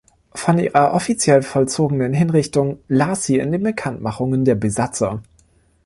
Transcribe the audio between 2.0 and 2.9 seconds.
Hinrichtung